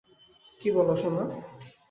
কী 0.61 0.69
বলো, 0.75 0.93
সোনা? 0.95 1.23